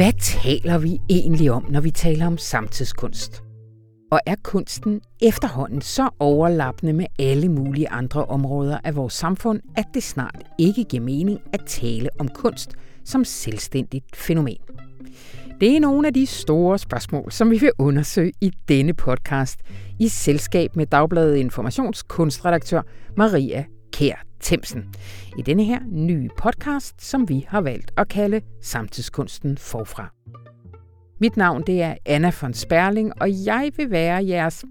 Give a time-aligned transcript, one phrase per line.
[0.00, 3.42] Hvad taler vi egentlig om, når vi taler om samtidskunst?
[4.12, 9.84] Og er kunsten efterhånden så overlappende med alle mulige andre områder af vores samfund, at
[9.94, 12.70] det snart ikke giver mening at tale om kunst
[13.04, 14.58] som selvstændigt fænomen?
[15.60, 19.60] Det er nogle af de store spørgsmål, som vi vil undersøge i denne podcast
[19.98, 22.82] i selskab med Dagbladet Informationskunstredaktør
[23.16, 24.84] Maria Kær Temsen.
[25.38, 30.12] I denne her nye podcast, som vi har valgt at kalde Samtidskunsten forfra.
[31.20, 34.64] Mit navn det er Anna von Sperling, og jeg vil være jeres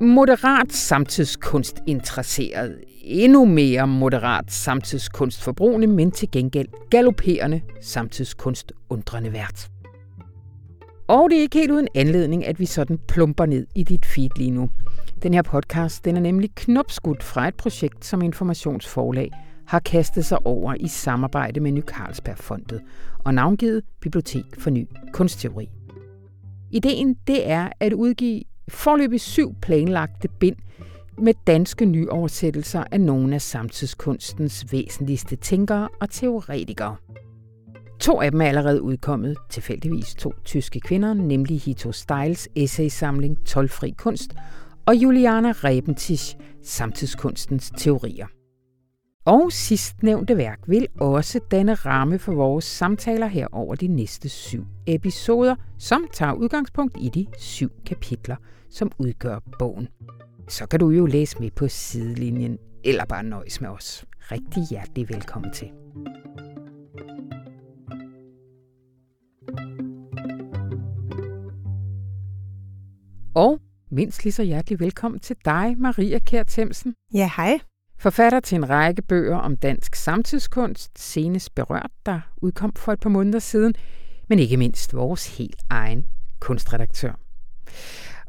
[0.00, 2.78] moderat samtidskunst interesseret.
[3.04, 9.68] endnu mere moderat samtidskunstforbrugende, men til gengæld galopperende samtidskunstundrende vært.
[11.08, 14.30] Og det er ikke helt uden anledning, at vi sådan plumper ned i dit feed
[14.36, 14.70] lige nu.
[15.22, 19.30] Den her podcast den er nemlig knopskudt fra et projekt, som Informationsforlag
[19.66, 22.80] har kastet sig over i samarbejde med Ny Carlsbergfondet
[23.18, 25.68] og navngivet Bibliotek for Ny Kunstteori.
[26.70, 30.56] Ideen det er at udgive forløbig syv planlagte bind
[31.18, 36.96] med danske nyoversættelser af nogle af samtidskunstens væsentligste tænkere og teoretikere.
[38.00, 43.94] To af dem er allerede udkommet, tilfældigvis to tyske kvinder, nemlig Hito Steils essaysamling Tolfri
[43.98, 44.34] kunst
[44.86, 48.26] og Juliana Rebentisch Samtidskunstens teorier.
[49.24, 54.66] Og sidstnævnte værk vil også danne ramme for vores samtaler her over de næste syv
[54.86, 58.36] episoder, som tager udgangspunkt i de syv kapitler,
[58.70, 59.88] som udgør bogen.
[60.48, 64.04] Så kan du jo læse med på sidelinjen, eller bare nøjes med os.
[64.18, 65.70] Rigtig hjertelig velkommen til.
[73.34, 73.60] Og
[73.92, 76.94] mindst lige så hjertelig velkommen til dig, Maria Kjær Temsen.
[77.14, 77.58] Ja, hej.
[77.98, 83.10] Forfatter til en række bøger om dansk samtidskunst, senest berørt, der udkom for et par
[83.10, 83.74] måneder siden,
[84.28, 86.06] men ikke mindst vores helt egen
[86.40, 87.12] kunstredaktør.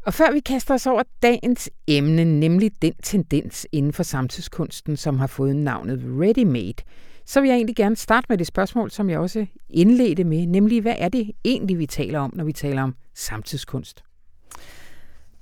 [0.06, 5.18] Og før vi kaster os over dagens emne, nemlig den tendens inden for samtidskunsten, som
[5.18, 6.84] har fået navnet ready-made,
[7.26, 10.80] så vil jeg egentlig gerne starte med det spørgsmål, som jeg også indledte med, nemlig
[10.80, 14.04] hvad er det egentlig, vi taler om, når vi taler om samtidskunst?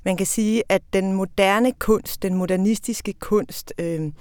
[0.04, 4.12] Man kan sige, at den moderne kunst, den modernistiske kunst, øh,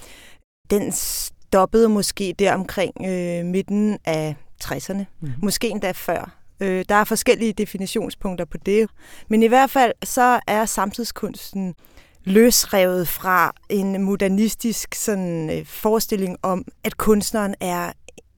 [0.69, 5.03] den stoppede måske der omkring øh, midten af 60'erne.
[5.19, 5.29] Mm.
[5.41, 6.37] Måske endda før.
[6.59, 8.89] Øh, der er forskellige definitionspunkter på det.
[9.27, 11.75] Men i hvert fald så er samtidskunsten
[12.23, 17.91] løsrevet fra en modernistisk sådan, øh, forestilling om, at kunstneren er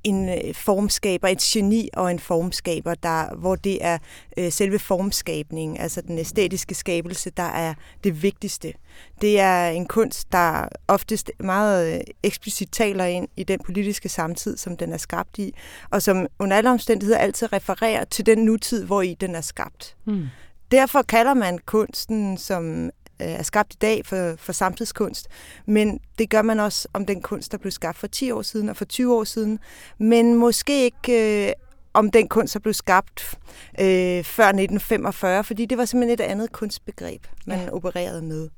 [0.04, 3.98] en øh, formskaber, et geni og en formskaber, der, hvor det er
[4.38, 8.74] øh, selve formskabningen, altså den æstetiske skabelse, der er det vigtigste.
[9.22, 14.58] Det er en kunst, der oftest meget øh, eksplicit taler ind i den politiske samtid,
[14.58, 15.54] som den er skabt i,
[15.90, 19.96] og som under alle omstændigheder altid refererer til den nutid, hvor i den er skabt.
[20.06, 20.28] Mm.
[20.72, 25.28] Derfor kalder man kunsten, som er skabt i dag for, for samtidskunst.
[25.66, 28.70] Men det gør man også om den kunst, der blev skabt for 10 år siden
[28.70, 29.60] og for 20 år siden.
[29.98, 31.54] Men måske ikke øh,
[31.94, 33.38] om den kunst, der blev skabt
[33.80, 37.70] øh, før 1945, fordi det var simpelthen et andet kunstbegreb, man ja.
[37.72, 38.50] opererede med.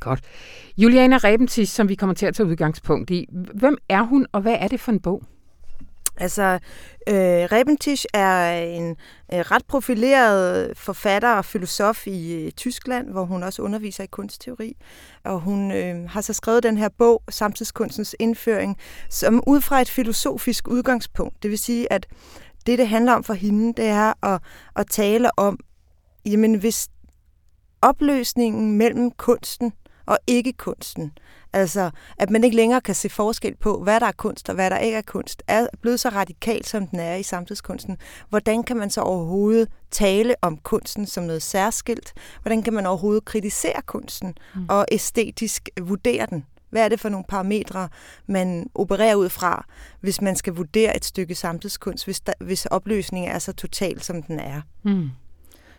[0.00, 0.20] Godt.
[0.76, 3.26] Juliana Rebentisch, som vi kommer til at tage udgangspunkt i.
[3.54, 5.22] Hvem er hun, og hvad er det for en bog?
[6.16, 6.58] Altså,
[7.08, 8.90] øh, Rebentisch er en
[9.32, 14.76] øh, ret profileret forfatter og filosof i øh, Tyskland, hvor hun også underviser i kunstteori.
[15.24, 18.76] Og hun øh, har så skrevet den her bog, Samtidskunstens indføring,
[19.10, 21.42] som ud fra et filosofisk udgangspunkt.
[21.42, 22.06] Det vil sige, at
[22.66, 24.42] det, det handler om for hende, det er at,
[24.76, 25.58] at tale om,
[26.26, 26.88] jamen hvis
[27.82, 29.72] opløsningen mellem kunsten
[30.06, 31.12] og ikke kunsten
[31.56, 34.70] Altså, at man ikke længere kan se forskel på, hvad der er kunst og hvad
[34.70, 37.96] der ikke er kunst, er blevet så radikalt, som den er i samtidskunsten.
[38.28, 42.12] Hvordan kan man så overhovedet tale om kunsten som noget særskilt?
[42.42, 44.66] Hvordan kan man overhovedet kritisere kunsten mm.
[44.68, 46.46] og æstetisk vurdere den?
[46.70, 47.88] Hvad er det for nogle parametre,
[48.26, 49.66] man opererer ud fra,
[50.00, 54.22] hvis man skal vurdere et stykke samtidskunst, hvis, der, hvis opløsningen er så total, som
[54.22, 54.60] den er?
[54.82, 55.10] Mm.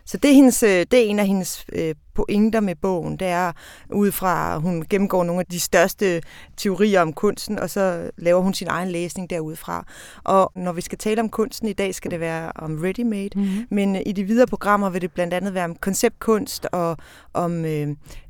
[0.08, 3.16] Så det er, hendes, øh, det er en af hendes øh, pointer med bogen.
[3.16, 3.52] Det er
[3.92, 6.22] ud fra, at hun gennemgår nogle af de største
[6.56, 9.86] teorier om kunsten, og så laver hun sin egen læsning derudfra.
[10.24, 13.66] Og når vi skal tale om kunsten i dag, skal det være om ready-made, mm-hmm.
[13.70, 16.96] men øh, i de videre programmer vil det blandt andet være om konceptkunst og
[17.34, 17.88] om øh,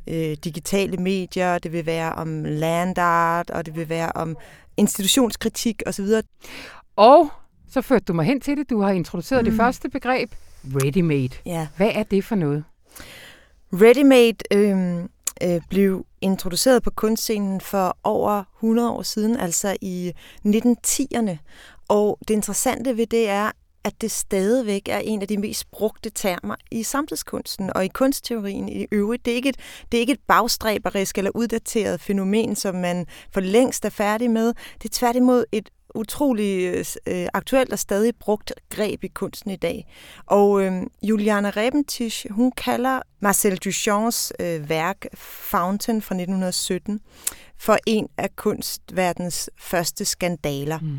[0.09, 4.37] øh, digitale medier, det vil være om land art, og det vil være om
[4.77, 6.07] institutionskritik osv.
[6.97, 7.31] Og
[7.71, 8.71] så førte du mig hen til det.
[8.71, 9.51] Du har introduceret mm.
[9.51, 10.33] det første begreb,
[10.65, 11.37] Ready-made.
[11.47, 11.67] Ja.
[11.77, 12.65] Hvad er det for noget?
[13.75, 15.05] Ready-made øh,
[15.43, 20.13] øh, blev introduceret på kunstscenen for over 100 år siden, altså i
[20.47, 21.37] 1910'erne.
[21.89, 23.51] Og det interessante ved det er,
[23.85, 28.69] at det stadigvæk er en af de mest brugte termer i samtidskunsten og i kunstteorien
[28.69, 29.25] i øvrigt.
[29.25, 29.57] Det er ikke et,
[29.93, 34.47] det er ikke et bagstræberisk eller uddateret fænomen, som man for længst er færdig med.
[34.83, 39.87] Det er tværtimod et utrolig øh, aktuelt og stadig brugt greb i kunsten i dag.
[40.27, 47.01] Og øh, Juliana Rebentisch, hun kalder Marcel Duchamps øh, værk Fountain fra 1917
[47.59, 50.79] for en af kunstverdens første skandaler.
[50.79, 50.99] Mm.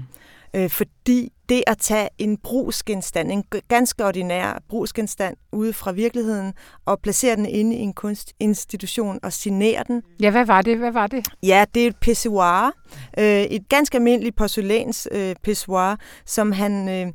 [0.54, 6.54] Øh, fordi det at tage en brugsgenstand, en ganske ordinær brugsgenstand ude fra virkeligheden,
[6.86, 10.02] og placere den inde i en kunstinstitution og signere den.
[10.22, 10.78] Ja, hvad var det?
[10.78, 11.28] Hvad var det?
[11.44, 12.72] Ja, det er et pissoir.
[13.20, 17.14] Øh, et ganske almindeligt porcelæns øh, pissoir, som han øh,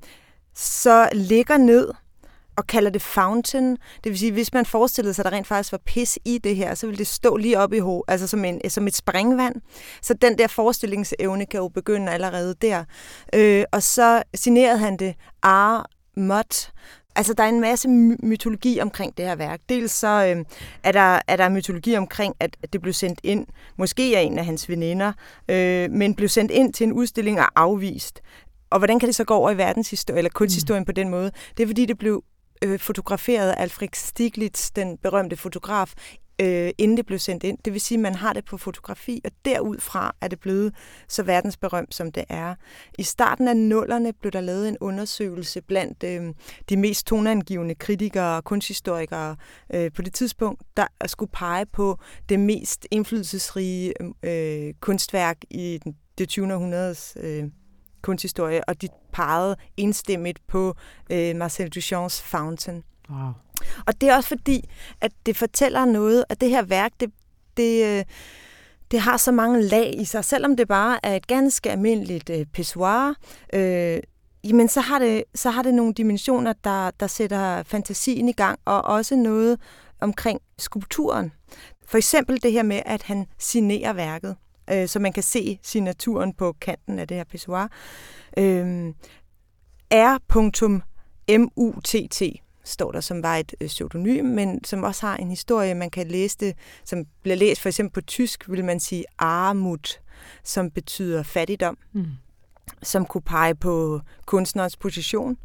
[0.54, 1.90] så lægger ned
[2.56, 3.70] og kalder det fountain.
[3.70, 6.56] Det vil sige, hvis man forestillede sig, at der rent faktisk var pis i det
[6.56, 9.54] her, så ville det stå lige op i hovedet, altså som, en, som et springvand.
[10.02, 12.84] Så den der forestillingsevne kan jo begynde allerede der.
[13.34, 16.70] Øh, og så signerede han det Ar Mott,
[17.16, 17.88] Altså, der er en masse
[18.22, 19.60] mytologi omkring det her værk.
[19.68, 20.44] Dels så øh,
[20.82, 23.46] er, der, er der mytologi omkring, at det blev sendt ind,
[23.78, 25.12] måske af en af hans veninder,
[25.48, 28.20] øh, men blev sendt ind til en udstilling og afvist.
[28.70, 30.86] Og hvordan kan det så gå over i verdenshistorien, eller kunsthistorien mm.
[30.86, 31.30] på den måde?
[31.56, 32.24] Det er, fordi det blev
[32.64, 35.94] øh, fotograferet Alfred Stiglitz, den berømte fotograf,
[36.40, 37.58] øh, inden det blev sendt ind.
[37.64, 40.74] Det vil sige, at man har det på fotografi, og derudfra er det blevet
[41.08, 42.54] så verdensberømt, som det er.
[42.98, 46.34] I starten af nullerne blev der lavet en undersøgelse blandt øh,
[46.68, 49.36] de mest toneangivende kritikere og kunsthistorikere
[49.74, 51.98] øh, på det tidspunkt, der skulle pege på
[52.28, 56.54] det mest indflydelsesrige øh, kunstværk i den, det 20.
[56.54, 57.44] århundredes øh,
[58.04, 60.74] kunsthistorie, og de pegede enstemmigt på
[61.10, 62.82] øh, Marcel Duchamps Fountain.
[63.10, 63.32] Wow.
[63.86, 64.68] Og det er også fordi,
[65.00, 67.10] at det fortæller noget, at det her værk, det,
[67.56, 68.04] det, øh,
[68.90, 70.24] det har så mange lag i sig.
[70.24, 73.14] Selvom det bare er et ganske almindeligt øh, pissoir,
[73.52, 74.00] øh,
[74.44, 78.58] jamen så har, det, så har det nogle dimensioner, der, der sætter fantasien i gang,
[78.64, 79.60] og også noget
[80.00, 81.32] omkring skulpturen.
[81.86, 84.36] For eksempel det her med, at han signerer værket
[84.70, 87.68] øh, så man kan se signaturen på kanten af det her pissoir.
[88.38, 88.92] Øh,
[89.90, 90.44] R.MUTT
[92.64, 96.08] står der, som var et øh, pseudonym, men som også har en historie, man kan
[96.08, 100.00] læse det, som bliver læst for eksempel på tysk, vil man sige Armut,
[100.44, 102.06] som betyder fattigdom, mm.
[102.82, 105.36] som kunne pege på kunstnerens position.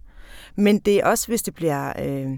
[0.55, 2.37] Men det er også, hvis det bliver øh,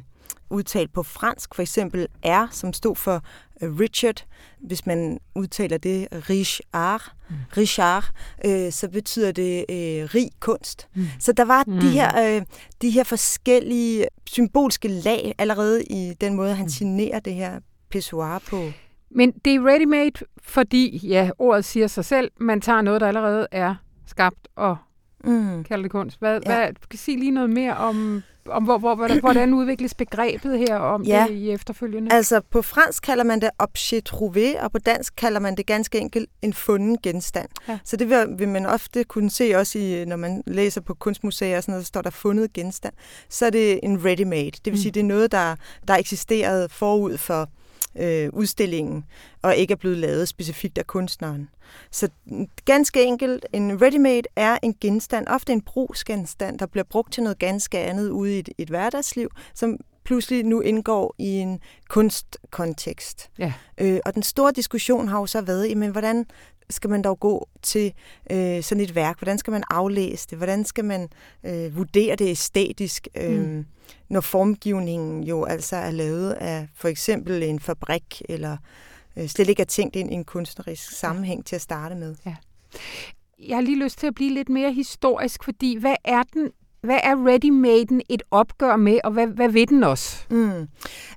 [0.50, 3.24] udtalt på fransk, for eksempel R, som stod for
[3.62, 4.26] øh, Richard,
[4.60, 7.36] hvis man udtaler det Richard, mm.
[7.58, 8.06] Richard
[8.46, 10.88] øh, så betyder det øh, rig kunst.
[10.96, 11.06] Mm.
[11.20, 11.80] Så der var mm.
[11.80, 12.42] de, her, øh,
[12.82, 16.70] de her forskellige symbolske lag allerede i den måde, han mm.
[16.70, 18.72] signerer det her pissoir på.
[19.10, 23.48] Men det er ready-made, fordi, ja, ordet siger sig selv, man tager noget, der allerede
[23.52, 23.76] er
[24.06, 24.78] skabt og
[25.24, 25.64] mm.
[25.64, 26.20] kalder det kunst.
[26.20, 26.56] Hvad, ja.
[26.56, 30.76] hvad, kan sige lige noget mere om om hvor, hvor, hvordan, hvordan udvikles begrebet her
[30.76, 31.26] om ja.
[31.30, 32.14] det i efterfølgende?
[32.14, 35.98] Altså på fransk kalder man det objet trouvé, og på dansk kalder man det ganske
[36.00, 37.50] enkelt en funden genstand.
[37.68, 37.80] Ja.
[37.84, 41.58] Så det vil, vil man ofte kunne se også, i, når man læser på kunstmuseer,
[41.58, 42.94] og sådan noget, så står der fundet genstand.
[43.30, 44.52] Så er det en ready-made.
[44.52, 44.78] Det vil mm.
[44.78, 45.56] sige, det er noget, der,
[45.88, 47.50] der eksisterede forud for
[47.96, 49.06] øh, udstillingen,
[49.42, 51.50] og ikke er blevet lavet specifikt af kunstneren.
[51.92, 52.10] Så
[52.66, 57.40] ganske enkelt, en ready-made er en genstand, ofte en brugsgenstand, der bliver brugt til noget
[57.40, 63.30] ganske andet ude i et, et hverdagsliv, som pludselig nu indgår i en kunstkontekst.
[63.40, 63.54] Ja.
[63.78, 66.26] Øh, og den store diskussion har jo så været, jamen, hvordan
[66.72, 67.94] skal man dog gå til
[68.32, 69.20] øh, sådan et værk?
[69.20, 70.38] Hvordan skal man aflæse det?
[70.38, 71.10] Hvordan skal man
[71.44, 73.08] øh, vurdere det æstetisk?
[73.18, 73.66] Øh, mm.
[74.10, 78.58] Når formgivningen jo altså er lavet af for eksempel en fabrik, eller
[79.18, 82.16] øh, slet ikke er tænkt ind i en kunstnerisk sammenhæng til at starte med.
[82.26, 82.36] Ja.
[83.48, 86.52] Jeg har lige lyst til at blive lidt mere historisk, fordi hvad er den
[86.82, 90.26] hvad er ready-maden et opgør med, og hvad, hvad ved den også?
[90.30, 90.68] Mm.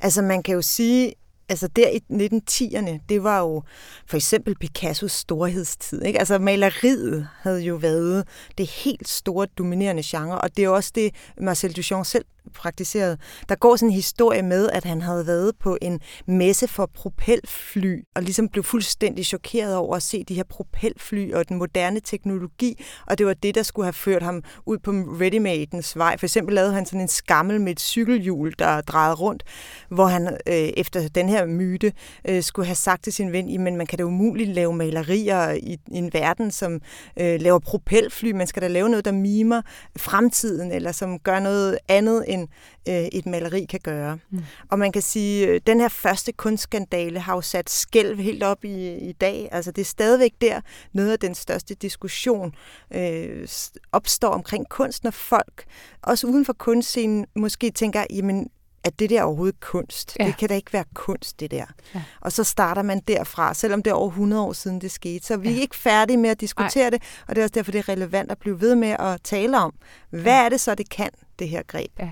[0.01, 1.13] Altså man kan jo sige,
[1.49, 3.63] altså der i 1910'erne, det var jo
[4.07, 6.03] for eksempel Picassos storhedstid.
[6.03, 6.19] Ikke?
[6.19, 11.15] Altså maleriet havde jo været det helt store dominerende genre, og det er også det,
[11.41, 12.25] Marcel Duchamp selv
[12.55, 13.21] praktiseret.
[13.49, 18.05] Der går sådan en historie med, at han havde været på en messe for propelfly,
[18.15, 22.85] og ligesom blev fuldstændig chokeret over at se de her propelfly og den moderne teknologi,
[23.07, 26.17] og det var det, der skulle have ført ham ud på readymadens vej.
[26.19, 29.43] For eksempel lavede han sådan en skammel med et cykelhjul, der drejede rundt,
[29.89, 31.93] hvor han øh, efter den her myte
[32.29, 35.79] øh, skulle have sagt til sin ven, men man kan da umuligt lave malerier i,
[35.93, 36.81] i en verden, som
[37.21, 38.31] øh, laver propelfly.
[38.31, 39.63] Man skal da lave noget, der mimer
[39.99, 42.49] fremtiden, eller som gør noget andet end
[42.89, 44.19] øh, et maleri kan gøre.
[44.31, 44.39] Mm.
[44.71, 48.65] Og man kan sige, at den her første kunstskandale har jo sat skælv helt op
[48.65, 49.49] i, i dag.
[49.53, 50.61] Altså det er stadigvæk der
[50.93, 52.55] noget af den største diskussion
[52.95, 53.49] øh,
[53.93, 55.65] opstår omkring kunst, når folk,
[56.03, 58.49] også uden for kunstscenen, måske tænker, jamen
[58.85, 60.17] at det der er overhovedet kunst.
[60.21, 60.27] Ja.
[60.27, 61.65] Det kan da ikke være kunst, det der.
[61.95, 62.03] Ja.
[62.21, 65.27] Og så starter man derfra, selvom det er over 100 år siden, det skete.
[65.27, 65.61] Så vi er ja.
[65.61, 66.91] ikke færdige med at diskutere Ej.
[66.91, 69.59] det, og det er også derfor, det er relevant at blive ved med at tale
[69.59, 69.75] om,
[70.11, 70.45] hvad ja.
[70.45, 71.91] er det så, det kan, det her greb.
[71.99, 72.11] Ja.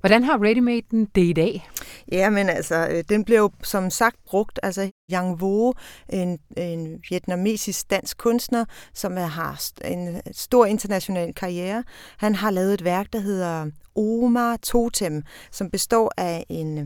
[0.00, 1.68] Hvordan har Readymaden det i dag?
[2.12, 4.60] Ja, men altså, øh, den blev jo som sagt brugt.
[4.62, 5.72] Altså, Yang Vo,
[6.08, 8.64] en, en vietnamesisk dansk kunstner,
[8.94, 11.84] som har en øh, stor international karriere,
[12.16, 13.66] han har lavet et værk, der hedder
[13.96, 16.78] Omar Totem, som består af en,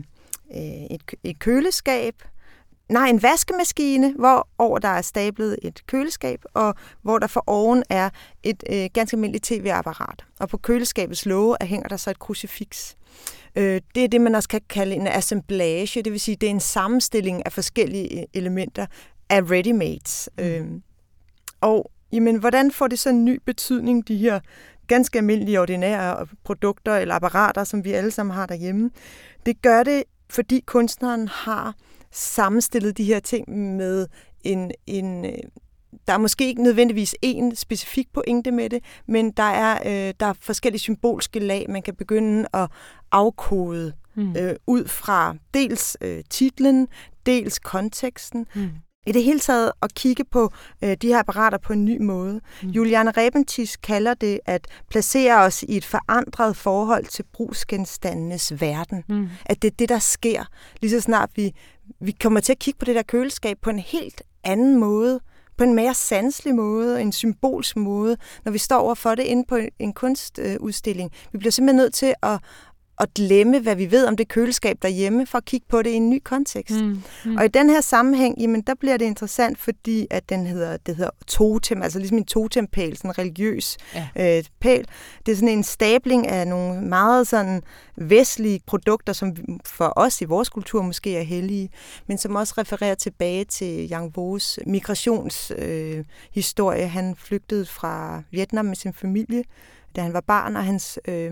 [0.55, 2.15] øh, et, et køleskab,
[2.89, 7.83] nej, en vaskemaskine, hvor over der er stablet et køleskab, og hvor der for oven
[7.89, 8.09] er
[8.43, 10.25] et øh, ganske almindeligt tv-apparat.
[10.39, 12.95] Og på køleskabets låge hænger der så et krucifix.
[13.55, 16.51] Øh, det er det, man også kan kalde en assemblage, det vil sige, det er
[16.51, 18.85] en sammenstilling af forskellige elementer
[19.29, 20.29] af ready-mates.
[20.37, 20.43] Mm.
[20.43, 20.67] Øh,
[21.61, 24.39] og jamen, hvordan får det så en ny betydning, de her
[24.87, 28.91] ganske almindelige ordinære produkter eller apparater, som vi alle sammen har derhjemme?
[29.45, 31.75] Det gør det, fordi kunstneren har
[32.11, 34.07] sammenstillet de her ting med
[34.43, 35.25] en, en
[36.07, 40.25] der er måske ikke nødvendigvis en specifik pointe med det, men der er, øh, der
[40.25, 42.69] er forskellige symbolske lag, man kan begynde at
[43.11, 44.35] afkode mm.
[44.37, 46.87] øh, ud fra dels øh, titlen,
[47.25, 48.45] dels konteksten.
[48.55, 48.69] Mm.
[49.07, 50.51] I det hele taget at kigge på
[50.83, 52.41] øh, de her apparater på en ny måde.
[52.63, 52.69] Mm.
[52.69, 59.03] Juliane Rebentis kalder det at placere os i et forandret forhold til brugsgenstandenes verden.
[59.09, 59.29] Mm.
[59.45, 60.43] At det er det, der sker,
[60.81, 61.53] lige så snart vi,
[61.99, 65.19] vi kommer til at kigge på det der køleskab på en helt anden måde,
[65.57, 69.43] på en mere sanselig måde, en symbolsk måde, når vi står over for det inde
[69.47, 71.11] på en kunstudstilling.
[71.31, 72.39] Vi bliver simpelthen nødt til at,
[72.99, 75.93] at glemme, hvad vi ved om det køleskab derhjemme, for at kigge på det i
[75.93, 76.75] en ny kontekst.
[76.75, 77.37] Mm, mm.
[77.37, 80.95] Og i den her sammenhæng, jamen, der bliver det interessant, fordi at den hedder, det
[80.95, 84.37] hedder totem, altså ligesom en totempæl, sådan en religiøs ja.
[84.37, 84.87] øh, pæl.
[85.25, 87.61] Det er sådan en stabling af nogle meget sådan
[87.95, 89.35] vestlige produkter, som
[89.65, 91.69] for os i vores kultur måske er hellige,
[92.07, 96.83] men som også refererer tilbage til Yang Vos migrationshistorie.
[96.83, 99.43] Øh, Han flygtede fra Vietnam med sin familie,
[99.95, 101.31] da han var barn, og hans øh,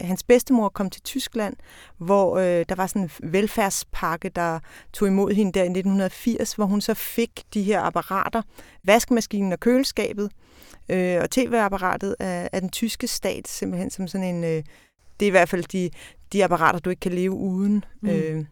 [0.00, 1.54] hans bedstemor kom til Tyskland,
[1.98, 4.58] hvor øh, der var sådan en velfærdspakke, der
[4.92, 8.42] tog imod hende der i 1980, hvor hun så fik de her apparater,
[8.84, 10.30] vaskemaskinen og køleskabet,
[10.88, 14.44] øh, og tv-apparatet af, af den tyske stat, simpelthen som sådan en...
[14.44, 14.62] Øh,
[15.20, 15.90] det er i hvert fald de,
[16.32, 17.84] de apparater, du ikke kan leve uden.
[18.00, 18.08] Mm.
[18.08, 18.44] Øh,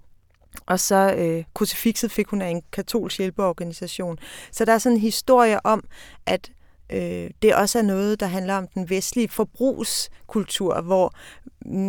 [0.66, 4.18] og så øh, krucifixet fik hun af en katolsk hjælpeorganisation.
[4.52, 5.84] Så der er sådan en historie om,
[6.26, 6.50] at
[6.90, 11.14] øh, det også er noget, der handler om den vestlige forbrugskultur, hvor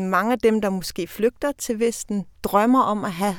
[0.10, 3.36] mange af dem, der måske flygter til Vesten, drømmer om at have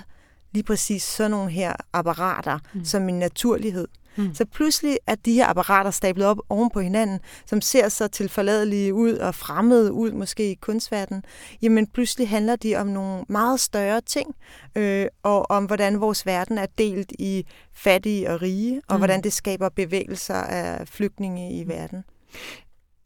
[0.53, 2.85] lige præcis sådan nogle her apparater mm.
[2.85, 3.89] som en naturlighed.
[4.17, 4.35] Mm.
[4.35, 8.95] Så pludselig er de her apparater stablet op oven på hinanden, som ser så tilforladelige
[8.95, 11.25] ud og fremmede ud måske i kunstverdenen,
[11.63, 14.35] jamen pludselig handler de om nogle meget større ting,
[14.77, 19.01] øh, og om hvordan vores verden er delt i fattige og rige, og mm.
[19.01, 22.05] hvordan det skaber bevægelser af flygtninge i verden.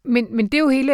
[0.04, 0.92] Men, men det er jo hele,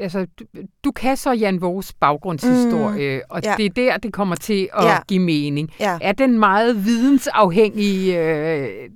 [0.00, 0.44] altså, du,
[0.84, 3.54] du kan så Jan Vores baggrundshistorie, mm, og ja.
[3.56, 4.98] det er der, det kommer til at ja.
[5.08, 5.70] give mening.
[5.80, 5.98] Ja.
[6.00, 8.90] Er den meget vidensafhængig, øh,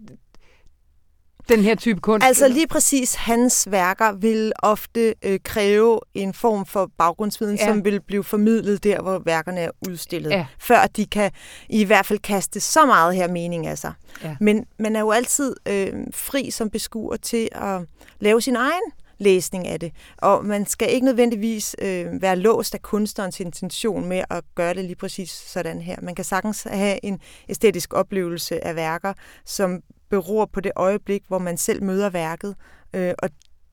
[1.56, 2.26] den her type kunst?
[2.26, 7.66] Altså lige præcis hans værker vil ofte øh, kræve en form for baggrundsviden, ja.
[7.66, 10.46] som vil blive formidlet der, hvor værkerne er udstillet, ja.
[10.58, 11.30] før de kan
[11.68, 13.92] i hvert fald kaste så meget her mening af sig.
[14.24, 14.36] Ja.
[14.40, 17.80] Men man er jo altid øh, fri som beskuer til at
[18.20, 19.92] lave sin egen læsning af det.
[20.18, 24.84] Og man skal ikke nødvendigvis øh, være låst af kunstnerens intention med at gøre det
[24.84, 25.96] lige præcis sådan her.
[26.02, 29.12] Man kan sagtens have en æstetisk oplevelse af værker,
[29.44, 29.82] som
[30.12, 32.54] beror på det øjeblik, hvor man selv møder værket,
[32.94, 33.30] øh, og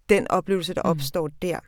[0.10, 0.90] den oplevelse, der mm.
[0.90, 1.34] opstår mm.
[1.42, 1.60] der.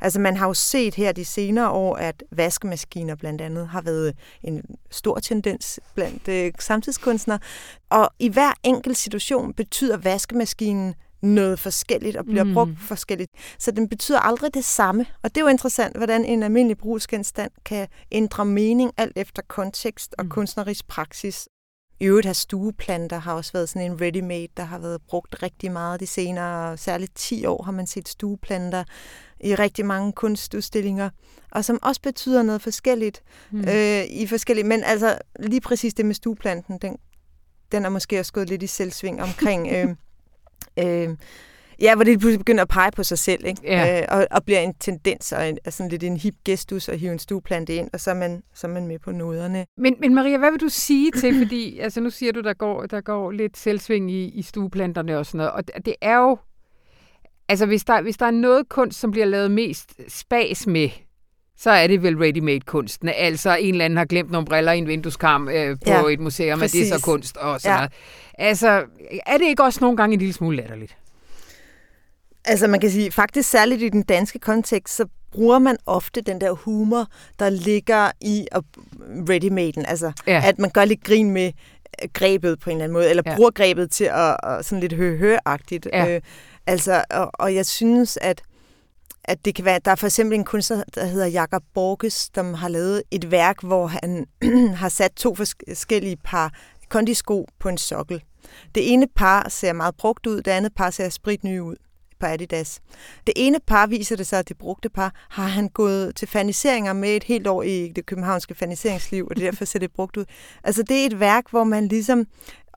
[0.00, 4.16] Altså man har jo set her de senere år, at vaskemaskiner blandt andet har været
[4.42, 7.38] en stor tendens blandt øh, samtidskunstnere.
[7.90, 12.54] Og i hver enkelt situation betyder vaskemaskinen noget forskelligt og bliver mm.
[12.54, 13.30] brugt forskelligt.
[13.58, 15.06] Så den betyder aldrig det samme.
[15.22, 20.14] Og det er jo interessant, hvordan en almindelig brugsgenstand kan ændre mening alt efter kontekst
[20.18, 20.30] og mm.
[20.30, 21.48] kunstnerisk praksis.
[22.00, 25.72] I øvrigt har stueplanter har også været sådan en ready-made, der har været brugt rigtig
[25.72, 28.84] meget de senere, særligt 10 år har man set stueplanter
[29.40, 31.10] i rigtig mange kunstudstillinger,
[31.52, 33.64] og som også betyder noget forskelligt mm.
[33.68, 36.96] øh, i forskellige, men altså lige præcis det med stueplanten, den,
[37.72, 39.88] den er måske også gået lidt i selvsving omkring øh,
[40.78, 41.16] øh,
[41.80, 43.60] Ja, hvor det pludselig begynder at pege på sig selv, ikke?
[43.64, 44.00] Ja.
[44.00, 47.12] Øh, og, og bliver en tendens og en, sådan lidt en hip gestus at hive
[47.12, 49.66] en stueplante ind, og så er man, så er man med på noderne.
[49.76, 52.86] Men, men Maria, hvad vil du sige til, fordi altså nu siger du, der går,
[52.86, 56.38] der går lidt selvsving i, i stueplanterne og sådan noget, og det er jo,
[57.48, 60.88] altså hvis der, hvis der er noget kunst, som bliver lavet mest spas med,
[61.58, 63.08] så er det vel ready-made kunsten.
[63.08, 66.20] Altså en eller anden har glemt nogle briller i en vindueskarm øh, på Ja, et
[66.20, 66.88] museum, og det er præcis.
[66.88, 67.76] så kunst og sådan ja.
[67.76, 67.92] noget.
[68.38, 68.84] Altså,
[69.26, 70.96] er det ikke også nogle gange en lille smule latterligt?
[72.46, 76.40] Altså man kan sige, faktisk særligt i den danske kontekst, så bruger man ofte den
[76.40, 77.06] der humor,
[77.38, 78.46] der ligger i
[79.30, 79.84] ready-maden.
[79.88, 80.42] Altså Ja.
[80.44, 81.52] at man gør lidt grin med
[82.02, 83.36] øh, grebet på en eller anden måde, eller Ja.
[83.36, 85.88] bruger grebet til at, at sådan lidt hø-hø-agtigt.
[85.92, 86.14] Ja.
[86.14, 86.20] Øh,
[86.66, 88.42] altså, og, og jeg synes, at
[89.28, 92.54] at det kan være, der er for eksempel en kunstner, der hedder Jakob Borges, som
[92.54, 94.26] har lavet et værk, hvor han
[94.82, 96.52] har sat to forskellige par
[96.88, 98.22] kondisko på en sokkel.
[98.74, 101.76] Det ene par ser meget brugt ud, det andet par ser spritny ud
[102.20, 102.80] på Adidas.
[103.26, 106.92] Det ene par viser det sig, at det brugte par har han gået til faniseringer
[106.92, 110.24] med et helt år i det københavnske faniseringsliv, og derfor ser det brugt ud.
[110.64, 112.26] Altså det er et værk, hvor man ligesom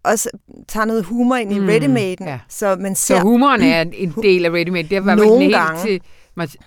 [0.03, 0.29] også
[0.67, 2.39] tager noget humor ind i Mm, ready-maden, ja.
[2.49, 3.21] så man Så ser...
[3.21, 4.89] humoren er en, en del af ready-made.
[4.89, 5.81] Det var Nogle helt gange.
[5.81, 6.01] til,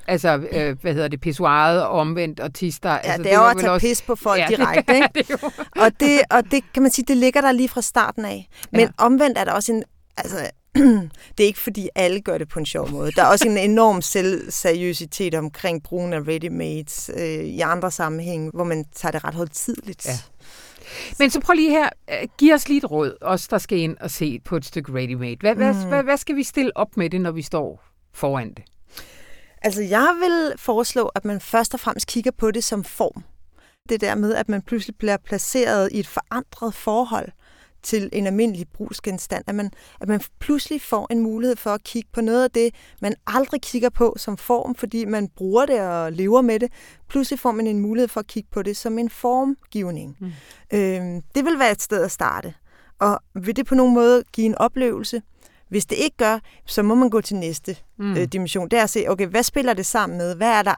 [0.07, 2.91] altså, øh, hvad hedder det, pissoiret og omvendt og tister.
[2.91, 5.09] Ja, altså, det er jo at tage pis på folk Ja, direkte, det ikke?
[5.31, 5.43] det
[5.76, 8.49] og, det, og det kan man sige, det ligger der lige fra starten af.
[8.73, 8.88] Men ja.
[8.99, 9.83] omvendt er der også en...
[10.17, 10.37] Altså,
[11.38, 13.12] det er ikke fordi alle gør det på en sjov måde.
[13.12, 18.64] Der er også en enorm selvseriøsitet omkring brugen af ready-mades øh, i andre sammenhænge, hvor
[18.64, 20.07] man tager det ret højtidligt.
[20.07, 20.12] Ja.
[21.19, 23.97] Men så prøv lige her, øh, giv os lige et råd, os der skal ind
[24.00, 25.37] og se på et stykke ready-made.
[25.41, 25.88] Hvad, hvad, Mm.
[25.88, 28.64] hvad, hvad skal vi stille op med det, når vi står foran det?
[29.62, 33.25] Altså, jeg vil foreslå, at man først og fremmest kigger på det som form.
[33.88, 37.29] Det der med, at man pludselig bliver placeret i et forandret forhold
[37.83, 39.45] til en almindelig brugsgenstand.
[39.47, 39.71] At man,
[40.01, 43.62] at man pludselig får en mulighed for at kigge på noget af det, man aldrig
[43.62, 46.73] kigger på som form, fordi man bruger det og lever med det.
[47.09, 50.17] Pludselig får man en mulighed for at kigge på det som en formgivning.
[50.21, 50.33] Mm.
[50.73, 52.55] Øhm, det vil være et sted at starte.
[52.99, 55.23] Og vil det på nogen måde give en oplevelse?
[55.69, 58.12] Hvis det ikke gør, så må man gå til næste Mm.
[58.17, 58.69] øh, dimension.
[58.69, 60.35] Det er at se, okay, hvad spiller det sammen med?
[60.37, 60.75] Hvad er der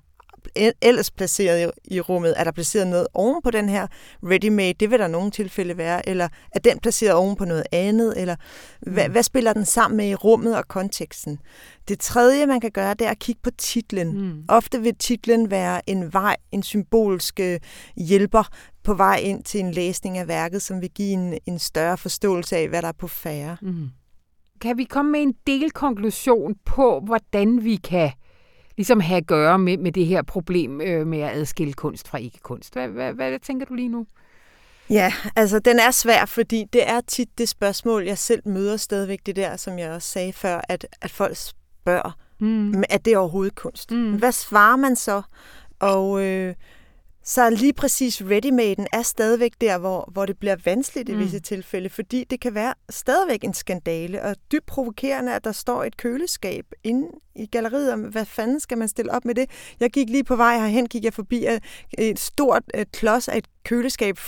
[0.82, 2.34] ellers placeret i, rummet?
[2.36, 3.86] Er der placeret noget oven på den her
[4.22, 4.72] ready-made?
[4.80, 6.08] Det vil der nogle tilfælde være.
[6.08, 8.20] Eller er den placeret oven på noget andet?
[8.20, 8.36] Eller
[8.80, 9.12] hvad, Mm.
[9.12, 11.38] hvad spiller den sammen med i rummet og konteksten?
[11.88, 14.18] Det tredje, man kan gøre, det er at kigge på titlen.
[14.18, 14.44] Mm.
[14.48, 17.60] Ofte vil titlen være en vej, en symbolsk øh,
[17.96, 18.48] hjælper
[18.84, 22.56] på vej ind til en læsning af værket, som vil give en, en større forståelse
[22.56, 23.56] af, hvad der er på færre.
[23.62, 23.88] Mm.
[24.60, 28.10] Kan vi komme med en delkonklusion på, hvordan vi kan
[28.76, 32.18] ligesom have at gøre med, med det her problem øh, med at adskille kunst fra
[32.18, 32.72] ikke-kunst?
[32.72, 34.06] Hvad, hvad, hvad tænker du lige nu?
[34.90, 39.20] Ja, altså den er svær, fordi det er tit det spørgsmål, jeg selv møder stadigvæk,
[39.26, 42.82] det der, som jeg også sagde før, at, at folk spørger, Mm.
[42.90, 43.90] er det overhovedet kunst?
[43.90, 44.18] Mm.
[44.18, 45.22] Hvad svarer man så?
[45.78, 46.54] Og øh,
[47.24, 51.18] så lige præcis readymaden er stadigvæk der, hvor, hvor det bliver vanskeligt i Mm.
[51.18, 55.84] visse tilfælde, fordi det kan være stadigvæk en skandale, og dybt provokerende, at der står
[55.84, 59.50] et køleskab inde i galleriet, om hvad fanden skal man stille op med det?
[59.80, 61.46] Jeg gik lige på vej herhen, gik jeg forbi
[61.98, 64.18] et stort øh, klods af et køleskab,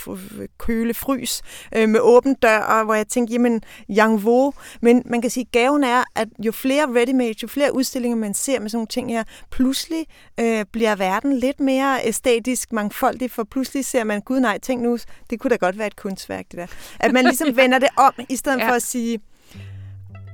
[0.58, 1.42] kølefrys,
[1.76, 4.52] øh, med åben dør, og hvor jeg tænkte, jamen, yang wo.
[4.80, 8.34] Men man kan sige, at gaven er, at jo flere ready-made, jo flere udstillinger man
[8.34, 10.06] ser med sådan nogle ting her, pludselig
[10.40, 14.98] øh, bliver verden lidt mere æstetisk mangfoldig, for pludselig ser man, gud nej, tænk nu,
[15.30, 16.66] det kunne da godt være et kunstværk, det der.
[17.00, 18.68] At man ligesom vender det om, i stedet ja.
[18.68, 19.20] for at sige,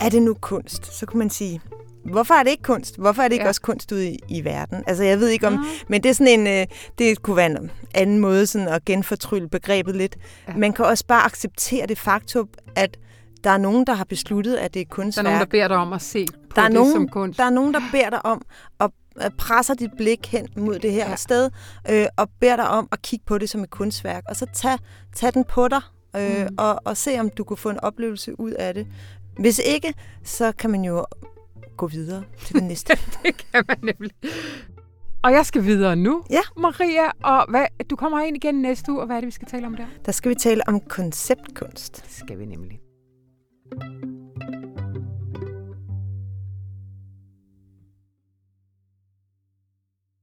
[0.01, 0.99] er det nu kunst?
[0.99, 1.61] Så kunne man sige,
[2.05, 2.97] hvorfor er det ikke kunst?
[2.99, 3.47] Hvorfor er det ikke Ja.
[3.47, 3.49] ja.
[3.49, 4.85] også kunst ude i, i verden?
[4.87, 5.55] Altså, jeg ved ikke om...
[5.55, 5.61] Ah.
[5.89, 6.47] Men det er sådan en...
[6.47, 6.67] Øh,
[6.99, 10.17] det kunne være en anden måde sådan at genfortrylle begrebet lidt.
[10.47, 10.53] Ja.
[10.53, 10.59] Ja.
[10.59, 12.97] Man kan også bare acceptere det faktum, at
[13.45, 15.25] der er nogen, der har besluttet, at det er Der er kunstværk.
[15.25, 17.39] nogen, der beder dig om at se på Der er det nogen, som kunst.
[17.39, 18.43] Der er nogen, der beder dig om
[18.81, 18.91] at
[19.39, 21.11] presser dit blik hen mod det her Ja.
[21.11, 21.17] ja.
[21.17, 21.51] sted,
[21.91, 24.79] øh, og beder dig om at kigge på det som et kunstværk, og så tag,
[25.17, 25.81] tag den på dig,
[26.17, 26.43] øh, Mm.
[26.43, 26.55] mm.
[26.59, 28.87] og, og se om du kunne få en oplevelse ud af det.
[29.39, 31.07] Hvis ikke, så kan man jo
[31.77, 32.93] gå videre til det næste.
[33.23, 34.11] det kan man nemlig.
[35.25, 36.41] Og jeg skal videre nu, Ja.
[36.57, 37.11] Maria.
[37.25, 39.67] Og hvad, du kommer ind igen næste uge, og hvad er det, vi skal tale
[39.67, 39.87] om der?
[40.05, 42.03] Der skal vi tale om konceptkunst.
[42.05, 42.81] Det skal vi nemlig.